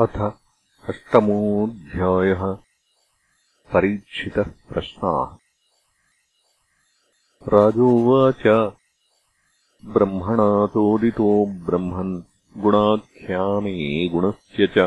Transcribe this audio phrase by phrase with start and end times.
[0.00, 0.32] अथ
[0.88, 2.42] अष्टमोऽध्यायः
[3.72, 5.36] परीक्षितः प्रश्नाः।
[7.48, 8.72] राजोवाच
[9.84, 12.22] ब्रह्मणा चोदितो ब्रह्मन्
[12.60, 14.78] गुणाख्याने गुणस्य च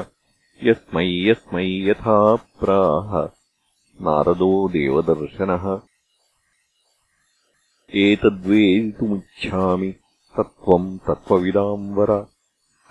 [0.63, 3.25] यस्मै यस्मै यथा प्राह
[4.01, 5.81] नारदो देवदर्शनः।
[7.95, 9.91] एतद्वेदितुमिच्छामि
[10.37, 12.34] तत्त्वम् तत्त्वविदाम् वर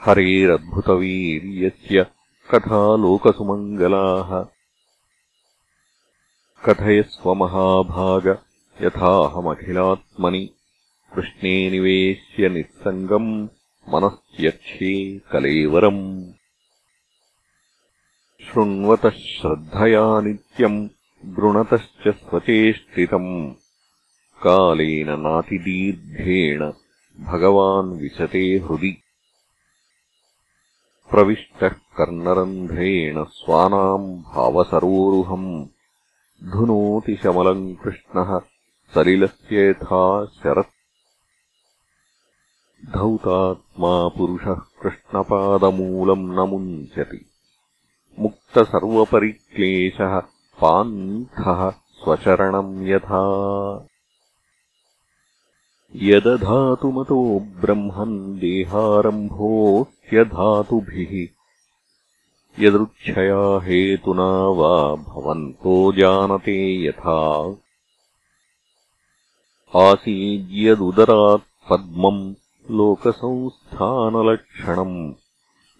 [0.01, 2.07] हरेरद्भुतवीर्यस्य
[2.51, 4.45] कथा लोकसुमङ्गलाः
[6.65, 8.39] कथयस्वमहाभाग
[8.83, 10.51] यथाहमखिलात्मनि
[11.15, 13.49] कृष्णे निवेश्य निःसङ्गम्
[13.89, 16.33] मनस्त्यक्ष्ये कलेवरम्।
[18.41, 20.89] शृण्वतः श्रद्धया नित्यम्
[21.25, 23.55] गृणतश्च स्वचेष्टितम्।
[24.43, 26.73] कालेन नातिदीर्घेण
[27.25, 29.04] भगवान् विशते हृदि
[31.11, 35.67] प्रविष्टः कर्णरन्ध्रेण स्वानाम् भावसरोरुहम्।
[36.51, 38.41] धुनोति शमलम् कृष्णः
[38.95, 40.71] सलिलस्य यथा शरत्।
[42.97, 47.31] धौतात्मा पुरुषः कृष्णपादमूलम् न मुञ्चति।
[48.19, 50.23] मुक्तसर्वपरिक्लेशः
[50.61, 53.25] पान्थः स्वशरणम् यथा
[55.97, 61.29] यदधातुमतो ब्रह्मन् देहारम्भोऽस्यधातुभिः
[62.65, 67.57] यदृच्छया हेतुना वा भवन्तो जानते यथा।
[69.77, 72.35] आसीद्यदुदरात् पद्मम्
[72.71, 75.13] लोकसंस्थानलक्षणम्।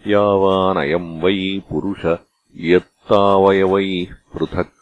[0.07, 2.19] यावानयम् वै पुरुष
[2.57, 4.73] यत्तावयवैः पृथक्।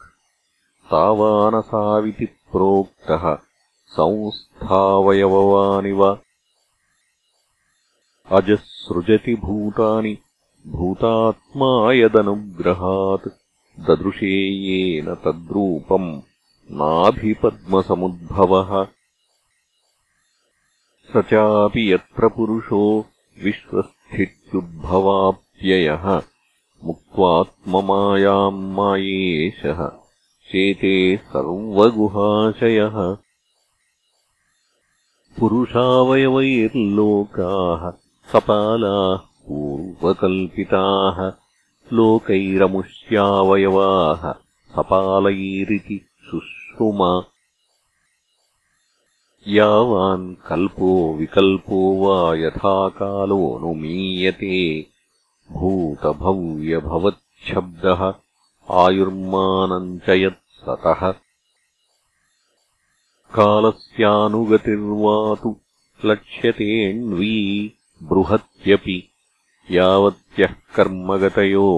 [0.91, 3.52] तावानसाविति प्रोक्तः
[3.93, 6.19] संस्थावयववानिव।
[8.31, 10.19] अजसृजति भूतानि
[10.67, 13.29] भूतात्मा यदनुग्रहात्
[13.81, 16.21] ददृशे येन तद्रूपम्
[16.71, 18.87] नाभिपद्मसमुद्भवः।
[21.13, 23.07] स चापि यत्र पुरुषो
[23.45, 26.23] विश्वस्थित्युद्भवाप्ययः।
[26.85, 29.93] मुक्त्वात्ममायाम् मायेशः।
[30.51, 33.17] चेते सर्वगुहाशयः
[35.39, 37.83] पुरुषावयवैर्लोकाः
[38.33, 41.19] सपालाः पूर्वकल्पिताः
[41.99, 42.73] लोकैरमुष्यावयवाः
[44.77, 45.99] सपालैरिति
[46.31, 47.13] शुश्रुमा
[49.57, 54.59] यावान् कल्पो विकल्पो वा यथा कालोऽनुमीयते
[55.53, 58.03] भूतभव्यभवच्छब्दः
[58.83, 61.03] आयुर्मानम् च यत्सतः
[63.36, 65.50] कालस्यानुगतिर्वा तु
[66.10, 67.36] लक्ष्यतेऽण्वी
[68.10, 68.98] बृहत्यपि
[69.78, 71.70] यावत्यः कर्मगतयो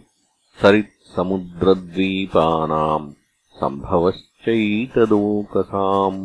[0.62, 3.14] सरित्समुद्रद्वीपानाम्
[3.62, 6.22] सम्भवश्चैतदोकसाम्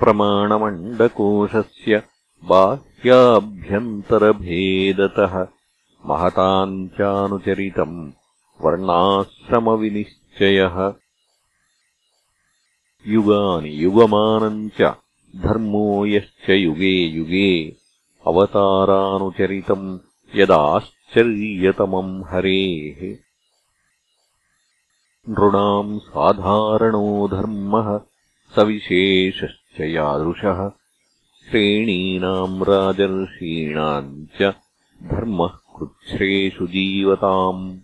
[0.00, 2.02] प्रमाणमण्डकोशस्य
[2.44, 5.34] बाह्याभ्यन्तरभेदतः
[6.06, 8.12] महताम् चानुचरितम्
[8.60, 10.76] वर्णाश्रमविनिश्चयः।
[13.06, 15.03] युगानि युगमानम् च
[15.34, 17.76] धर्मो यश्च युगे युगे
[18.26, 19.98] अवतारानुचरितम्
[20.34, 23.18] यदाश्चर्यतमम् हरेः।
[25.28, 28.00] नृणाम् साधारणो धर्मः
[28.56, 30.68] सविशेषश्च यादृशः।
[31.50, 34.42] श्रेणीनाम् राजर्षीणाम् च
[35.02, 37.78] धर्मः कृच्छ्रेषु जीवताम्।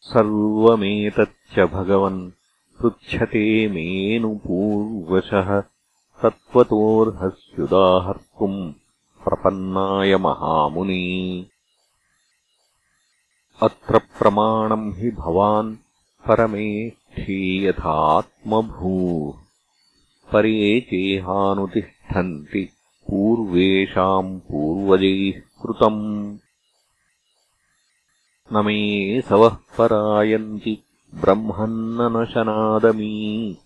[0.00, 2.30] सर्वमेतच्च भगवन्
[2.80, 5.62] पृच्छते मेऽनुपूर्वशः
[6.22, 8.72] तत्त्वतोऽर्हस्युदाहर्तुम्
[9.24, 11.46] प्रपन्नाय महामुनी।
[13.62, 15.76] अत्र प्रमाणम् हि भवान्
[16.28, 16.92] परमे
[17.66, 19.38] यथात्मभूः
[20.32, 22.68] परे चेहानुतिष्ठन्ति
[23.10, 26.38] पूर्वेषाम् पूर्वजैः कृतम्।
[28.52, 30.82] न मे सवः परायन्ति
[31.14, 33.56] ब्रह्मन्ननशनादमी।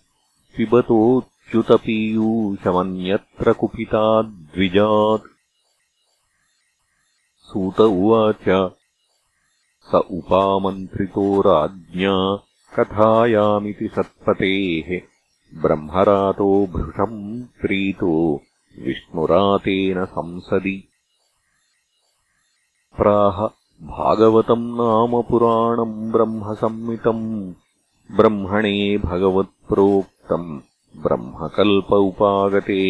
[0.57, 5.21] पिबतोऽच्युतपीयूषमन्यत्र कुपिताद्विजात्।
[7.39, 8.71] सूत उवाच।
[9.91, 12.43] स उपामन्त्रितो राज्ञा।
[12.79, 15.01] कथायामिति सत्पतेः।
[15.61, 18.41] ब्रह्मरातो भृशम् प्रीतो।
[18.79, 20.89] विष्णुरातेन संसदि
[22.97, 23.47] प्राह
[23.87, 27.53] भागवतम् नाम पुराणम् ब्रह्मसम्मितम्
[28.15, 30.59] ब्रह्मणे भगवत्प्रोक्तम्
[30.97, 32.83] ब्रह्मकल्प उपागते।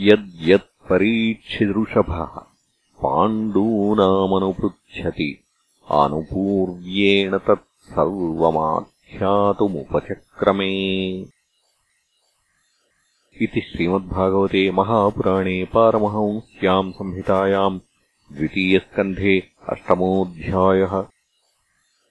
[0.00, 2.40] यद्यत्परीक्षिदृषभः
[3.02, 5.44] पाण्डूनामनुपृच्छति
[5.90, 10.72] आनुपूर्व्येण तत् सर्वमाख्यातुमुपचक्रमे
[13.44, 17.78] इति श्रीमद्भागवते महापुराणे पारमहंस्याम् संहितायाम्
[18.36, 19.38] द्वितीयस्कन्धे
[19.72, 20.94] अष्टमोऽध्यायः